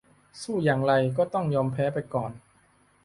[0.41, 2.31] สู้อย่างไรก็ต้องยอมแพ้ไปก่อน